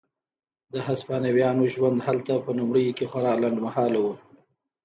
د 0.73 0.75
هسپانویانو 0.87 1.63
ژوند 1.73 1.97
هلته 2.07 2.33
په 2.45 2.51
لومړیو 2.59 2.95
کې 2.97 3.05
خورا 3.11 3.33
لنډ 3.43 3.57
مهاله 3.65 3.99
و. 4.01 4.05